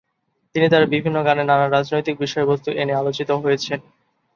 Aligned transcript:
তিনি 0.55 0.67
তার 0.69 0.93
বিভিন্ন 0.93 1.17
গানে 1.27 1.43
নানা 1.43 1.65
রাজনৈতিক 1.67 2.15
বিষয়বস্তু 2.19 2.69
এনে 2.81 2.93
আলোচিত 2.93 3.29
হয়েছেন। 3.43 3.79